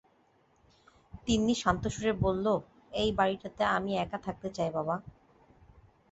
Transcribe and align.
তিন্নি 1.25 1.53
শান্ত 1.61 1.83
সুরে 1.93 2.13
বলল, 2.23 2.45
এই 2.93 3.09
বাড়িটাতে 3.19 3.63
আমি 3.77 3.91
একা 3.97 4.17
থাকতে 4.25 4.47
চাই 4.57 4.69
বাবা। 4.77 4.95